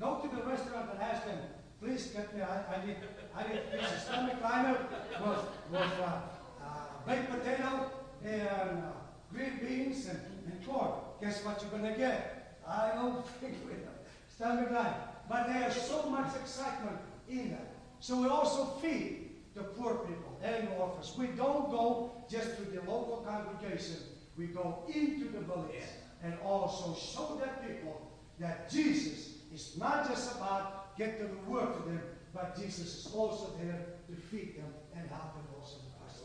[0.00, 1.38] go to the restaurant and ask them,
[1.80, 2.96] please get me, I, I need,
[3.36, 4.78] I need a piece of stomach liner
[5.20, 5.38] with,
[5.70, 6.20] with uh,
[6.64, 6.68] uh,
[7.06, 7.90] baked potato
[8.24, 8.82] and uh,
[9.30, 10.92] green beans and, and corn.
[11.20, 12.58] Guess what you're going to get?
[12.66, 13.96] I don't think we know.
[14.34, 14.96] Stomach liner.
[15.28, 16.96] But there's so much excitement
[17.28, 17.74] in that.
[18.00, 21.14] So we also feed the poor people the orphans.
[21.18, 23.96] We don't go just to the local congregation.
[24.36, 25.82] We go into the village
[26.22, 31.82] and also show that people that Jesus is not just about getting the word to
[31.88, 32.02] them,
[32.34, 35.76] but Jesus is also there to feed them and help them also.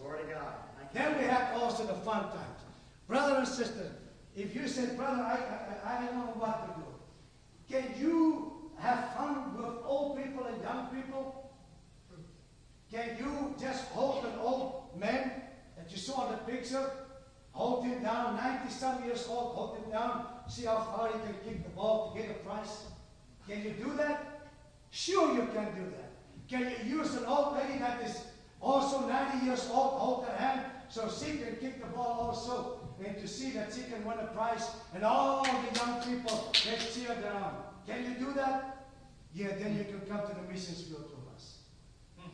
[0.01, 0.53] Glory to God.
[0.93, 2.61] Then we have also the fun times.
[3.07, 3.91] Brother and sister,
[4.35, 5.37] if you say, brother, I,
[5.85, 6.87] I, I don't know what to do.
[7.71, 11.40] Can you have fun with old people and young people?
[12.91, 15.31] Can you just hold an old man
[15.77, 16.91] that you saw in the picture?
[17.53, 21.35] Hold him down, 90 some years old, hold him down, see how far he can
[21.45, 22.85] kick the ball to get a prize.
[23.47, 24.49] Can you do that?
[24.89, 26.11] Sure, you can do that.
[26.49, 28.25] Can you use an old lady that is
[28.61, 33.17] also 90 years old, hold her hand so she can kick the ball also and
[33.17, 37.23] to see that she can win a prize and all the young people get cheered
[37.25, 37.55] on.
[37.87, 38.85] Can you do that?
[39.33, 41.10] Yeah, then you can come to the missions field.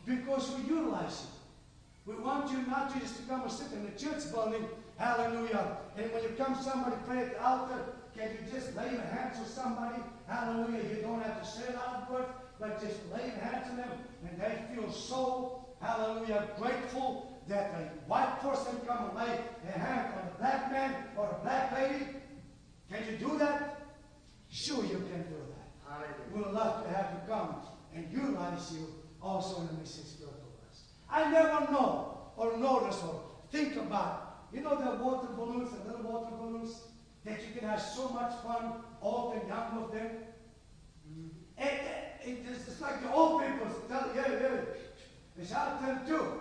[0.08, 1.30] Because we utilize it.
[2.06, 4.64] We want you not just to come and sit in the church building,
[4.96, 5.76] hallelujah.
[5.98, 7.84] And when you come somebody pray at the altar,
[8.16, 10.02] can you just lay your hands on somebody?
[10.26, 10.82] Hallelujah.
[10.88, 12.24] You don't have to say it out word,
[12.58, 13.90] but just lay your hands on them
[14.26, 20.14] and they feel so, hallelujah, grateful that a white person come and lay a hand
[20.14, 22.06] on a black man or a black lady.
[22.90, 23.82] Can you do that?
[24.50, 25.68] Sure you can do that.
[25.86, 26.14] Hallelujah.
[26.34, 27.56] We would love to have you come
[27.94, 28.86] and utilize you
[29.22, 30.82] also in the mission field with us.
[31.10, 36.10] I never know or notice or think about, you know the water balloons, the little
[36.10, 36.82] water balloons,
[37.24, 40.10] that you can have so much fun, old and young of them.
[41.10, 41.28] Mm-hmm.
[41.58, 41.70] And,
[42.24, 44.60] and it's just like the old people tell, yeah, yeah,
[45.38, 46.40] it's out there too.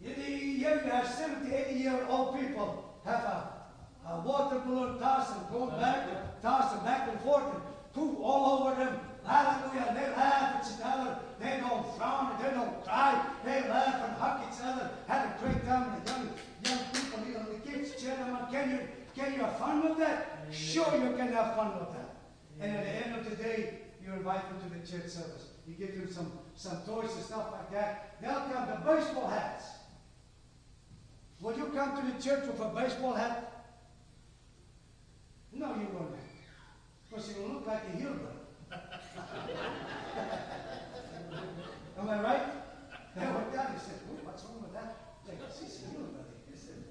[0.00, 3.52] You, you have 70, 80 year old people have a,
[4.08, 5.80] a water balloon tossing, going uh-huh.
[5.80, 9.00] back, and toss tossing back and forth, and poof all over them.
[9.24, 9.94] Hallelujah.
[9.94, 11.18] They laugh at each other.
[11.40, 12.36] They don't frown.
[12.42, 13.26] They don't cry.
[13.44, 14.90] They laugh and hug each other.
[15.06, 15.92] Have a great time.
[15.94, 16.28] And the young,
[16.64, 18.50] young people, you the kids on.
[18.50, 18.78] Can you,
[19.14, 20.46] can you have fun with that?
[20.50, 22.16] Sure, you can have fun with that.
[22.60, 25.48] And at the end of the day, you invite them to the church service.
[25.66, 28.16] You give them some, some toys and stuff like that.
[28.20, 29.66] They'll come to baseball hats.
[31.40, 33.66] Will you come to the church with a baseball hat?
[35.52, 36.14] No, you won't.
[37.08, 38.41] Because you look like a hillbilly.
[41.98, 42.42] Am I right?
[43.14, 43.66] They went down.
[43.74, 44.96] He said, "Ooh, "What's wrong with that?"
[45.28, 46.24] Like, she's healed, buddy.
[46.50, 46.82] He said,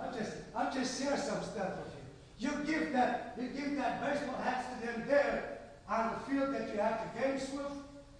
[0.00, 2.02] "I'm just, I'm just share some stuff with you.
[2.38, 5.58] You give that, you give that baseball hats to them there
[5.88, 7.72] on the field that you have to games with.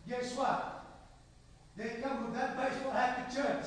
[0.08, 0.72] Guess what?
[1.76, 3.66] They come with that baseball hat to church.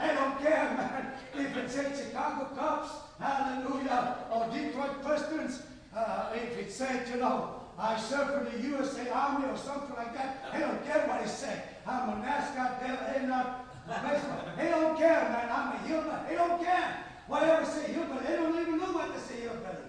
[0.00, 1.12] They don't care, man.
[1.34, 5.62] If it's says Chicago Cubs, hallelujah, or Detroit Pistons,
[5.94, 10.12] uh, if it's said, you know, I serve in the USA Army or something like
[10.14, 11.62] that, they don't care what it say.
[11.86, 14.44] I'm a mascot, they're not baseball.
[14.56, 15.48] They don't care, man.
[15.50, 16.16] I'm a hillbilly.
[16.28, 17.04] They don't care.
[17.26, 19.88] Whatever say hillbilly, they don't even know what to say hillbilly.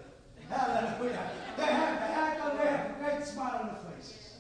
[0.49, 1.29] Hallelujah.
[1.57, 4.37] They have the act on there, great smile on their faces.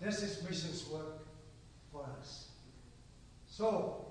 [0.00, 1.26] This is missions work
[1.90, 2.48] for us.
[3.46, 4.06] So,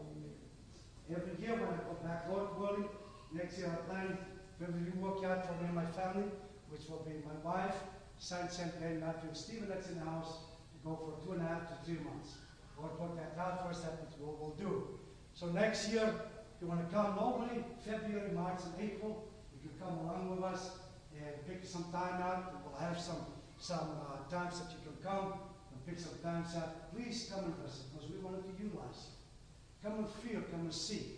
[1.10, 2.90] every year when I go back, Lord willing,
[3.32, 4.18] next year I plan
[4.62, 6.26] every work out for me and my family,
[6.70, 7.76] which will be my wife,
[8.20, 8.80] St.
[8.80, 10.40] Ben, Matthew, Stephen that's in the house,
[10.84, 12.38] go for two and a half to three months.
[12.80, 15.00] Lord put that out us, that's what we'll do.
[15.34, 16.14] So next year,
[16.56, 20.44] if you want to come normally, February, March, and April, you can come along with
[20.44, 20.78] us
[21.16, 22.62] and pick some time out.
[22.66, 23.26] We'll have some,
[23.58, 25.34] some uh, times that you can come
[25.72, 26.94] and pick some times out.
[26.94, 29.90] Please come and visit because we want to utilize you.
[29.90, 31.18] Come and feel, come and see.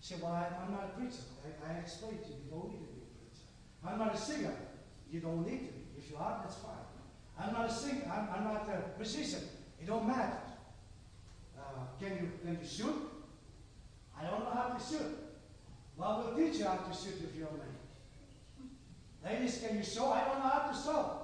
[0.00, 1.24] Say, well, I, am not a preacher.
[1.44, 3.44] I, I explained to you, you don't need to be a preacher.
[3.84, 4.54] I'm not a singer.
[5.10, 5.83] You don't need to be.
[6.04, 6.74] If you are, that's fine.
[7.38, 8.10] I'm not a singer.
[8.12, 9.40] I'm, I'm not a musician.
[9.80, 10.38] It don't matter.
[11.58, 11.62] Uh,
[11.98, 13.10] can you can you shoot?
[14.18, 15.18] I don't know how to shoot.
[15.96, 17.74] Well, we'll teach you how to shoot if you're a man.
[19.24, 20.12] Ladies, can you sew?
[20.12, 21.20] I don't know how to sew.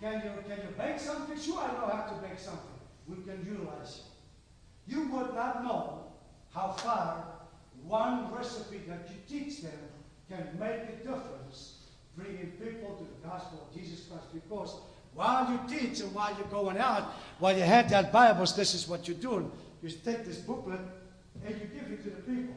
[0.00, 1.38] Can you, can you bake something?
[1.38, 2.78] Sure, I know how to bake something.
[3.08, 4.92] We can utilize it.
[4.92, 6.04] You would not know
[6.54, 7.24] how far
[7.84, 9.78] one recipe that you teach them
[10.28, 11.77] can make a difference,
[12.18, 14.26] bringing people to the gospel of Jesus Christ.
[14.34, 14.74] Because
[15.14, 18.88] while you teach and while you're going out, while you have that Bibles, this is
[18.88, 19.50] what you're doing.
[19.82, 20.80] You take this booklet
[21.46, 22.54] and you give it to the people.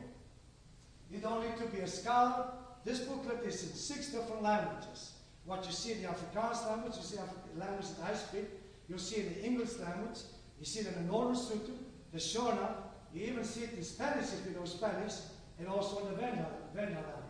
[1.12, 2.46] You don't need to be a scholar.
[2.84, 5.12] This booklet is in six different languages.
[5.46, 8.46] What you see in the Afrikaans language, you see the language that I speak,
[8.88, 10.20] you'll see in the English language,
[10.60, 11.74] you see it in the Northern Sotho,
[12.14, 12.70] the Shona,
[13.14, 15.14] you even see it in Spanish if you know Spanish,
[15.60, 17.21] and also in the Venda language.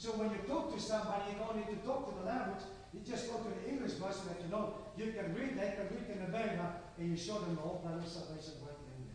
[0.00, 2.64] So when you talk to somebody, you don't need to talk to the language,
[2.96, 4.72] you just go to the English version that you know.
[4.96, 7.84] You can read, they can read in the Venda, and you show them the whole
[7.84, 9.12] plan of salvation right there.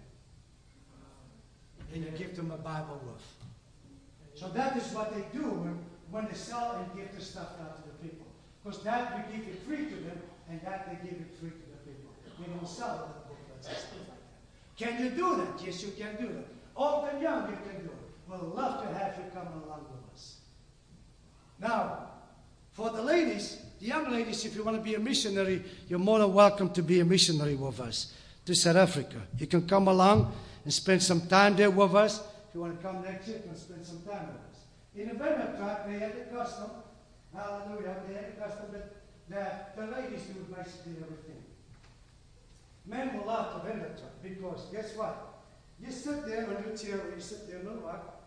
[1.90, 3.26] And you give them a Bible with.
[4.38, 5.82] So that is what they do when,
[6.14, 8.30] when they sell and give the stuff out to the people.
[8.62, 10.22] Because that we give it free to them,
[10.54, 12.14] and that they give it free to the people.
[12.38, 14.22] They don't sell the booklets and stuff like that.
[14.78, 15.66] Can you do that?
[15.66, 16.46] Yes, you can do that.
[16.78, 18.06] Old and young, you can do it.
[18.30, 20.05] We'll love to have you come along with us.
[21.60, 22.10] Now,
[22.74, 26.20] for the ladies, the young ladies, if you want to be a missionary, you're more
[26.20, 28.14] than welcome to be a missionary with us
[28.46, 29.22] to South Africa.
[29.38, 30.34] You can come along
[30.64, 32.20] and spend some time there with us.
[32.20, 34.56] If you want to come next year, you can spend some time with us.
[34.96, 36.70] In the Venda tribe, they had a custom,
[37.34, 38.96] hallelujah, they had a custom that,
[39.30, 41.44] that the ladies do basically everything.
[42.86, 45.44] Men will love the Venda tribe because guess what?
[45.82, 48.22] You sit there on your chair, you sit there, no what?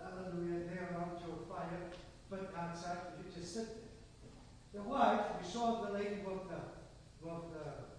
[0.00, 1.92] Hallelujah, there around your fire,
[2.32, 3.92] but outside, you just sit there.
[4.72, 6.60] The wife, you saw the lady with the,
[7.20, 7.92] with the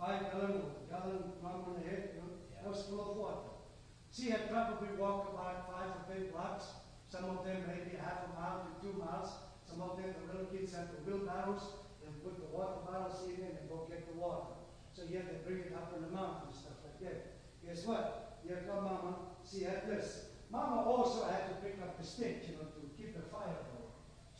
[0.00, 3.52] five gallon, gallon drum on the head, you know, that was full of water.
[4.08, 6.80] She had probably walked about five or ten blocks,
[7.12, 9.28] some of them maybe half a mile to two miles.
[9.68, 13.42] Some of them, the little kids had the wheelbarrows and put the water bottles in
[13.42, 14.54] it and go get the water.
[14.92, 17.42] So you had to bring it up in the mountain and stuff like that.
[17.66, 18.38] Guess what?
[18.46, 19.34] Here come Mama.
[19.42, 20.30] She had this.
[20.50, 23.63] Mama also had to pick up the stick, you know, to keep the fire.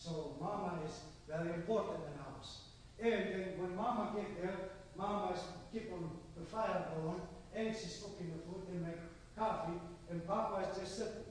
[0.04, 2.58] So Mama is very important in the house.
[3.00, 4.58] And then when Mama get there,
[4.98, 5.40] Mama is
[5.72, 7.22] keeping the fire going,
[7.56, 8.98] and she's cooking the food and make
[9.38, 9.80] coffee,
[10.10, 11.24] and Papa is just sitting.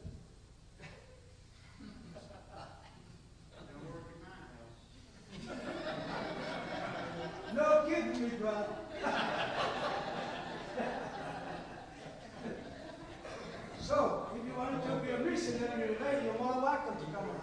[7.55, 8.65] no kidding me, brother.
[13.79, 17.35] so, if you wanted to be a missionary today, you're more welcome to come along
[17.35, 17.42] with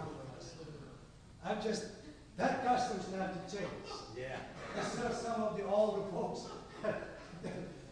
[1.43, 1.85] I'm just,
[2.37, 3.69] that custom's not to change.
[4.17, 4.37] Yeah.
[4.79, 6.47] Of some of the older folks,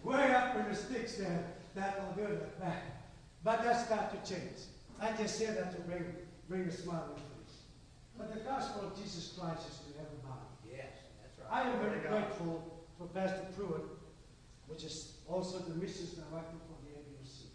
[0.04, 1.44] way up in the sticks there,
[1.76, 2.50] that will do it.
[3.44, 4.58] But that's got to change.
[5.02, 6.06] I just say that to bring,
[6.48, 7.58] bring a smile on your face.
[8.18, 10.46] But the gospel of Jesus Christ is to everybody.
[10.70, 10.92] Yes,
[11.22, 11.66] that's right.
[11.66, 13.86] I am very to grateful for Pastor Pruitt,
[14.68, 17.48] which is also the missions director for the ABOC.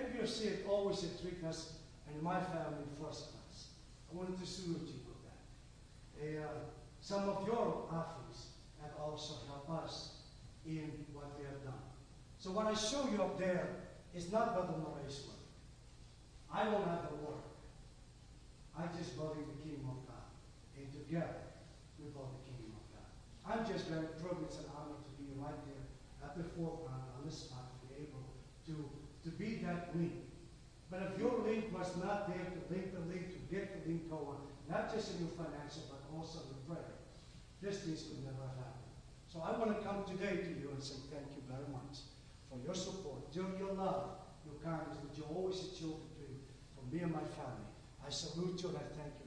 [0.00, 1.74] ABOC had always treated us
[2.08, 3.68] and my family first class.
[4.10, 5.09] I wanted to salute you that.
[7.00, 10.20] Some of your offerings have also helped us
[10.66, 11.82] in what we have done.
[12.38, 13.68] So what I show you up there
[14.14, 15.42] is not Brother Murray's work.
[16.52, 17.50] I don't have the work.
[18.76, 20.28] I just building the kingdom of God.
[20.76, 21.50] And together,
[21.98, 23.08] we build the kingdom of God.
[23.44, 25.84] I'm just very privileged and honored to be right there
[26.24, 28.24] at the forefront on the spot to be able
[28.68, 28.76] to,
[29.24, 30.30] to be that link.
[30.90, 34.10] But if your link was not there to link the link, to get the link
[34.10, 37.00] going, not just in your financial, but also in prayer,
[37.64, 38.84] this things would never happen.
[39.32, 42.04] So I want to come today to you and say thank you very much
[42.52, 46.28] for your support, your, love, your kindness that you always children to
[46.76, 47.72] for me and my family.
[48.04, 49.19] I salute you and I thank you.